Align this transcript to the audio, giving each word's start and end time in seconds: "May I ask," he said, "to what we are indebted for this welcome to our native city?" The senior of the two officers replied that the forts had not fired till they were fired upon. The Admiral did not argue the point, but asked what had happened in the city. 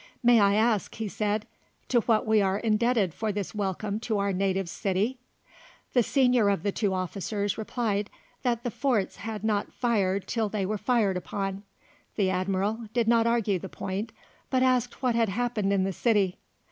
"May 0.23 0.39
I 0.39 0.55
ask," 0.55 0.95
he 0.95 1.07
said, 1.07 1.45
"to 1.89 1.99
what 1.99 2.25
we 2.25 2.41
are 2.41 2.57
indebted 2.57 3.13
for 3.13 3.31
this 3.31 3.53
welcome 3.53 3.99
to 3.99 4.17
our 4.17 4.33
native 4.33 4.67
city?" 4.67 5.19
The 5.93 6.01
senior 6.01 6.49
of 6.49 6.63
the 6.63 6.71
two 6.71 6.91
officers 6.91 7.55
replied 7.55 8.09
that 8.41 8.63
the 8.63 8.71
forts 8.71 9.17
had 9.17 9.43
not 9.43 9.71
fired 9.71 10.25
till 10.25 10.49
they 10.49 10.65
were 10.65 10.79
fired 10.79 11.17
upon. 11.17 11.61
The 12.15 12.31
Admiral 12.31 12.85
did 12.95 13.07
not 13.07 13.27
argue 13.27 13.59
the 13.59 13.69
point, 13.69 14.11
but 14.49 14.63
asked 14.63 15.03
what 15.03 15.13
had 15.13 15.29
happened 15.29 15.71
in 15.71 15.83
the 15.83 15.93
city. 15.93 16.39